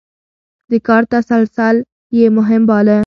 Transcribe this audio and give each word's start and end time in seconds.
د 0.69 0.71
کار 0.87 1.03
تسلسل 1.13 1.75
يې 2.17 2.25
مهم 2.37 2.61
باله. 2.69 2.97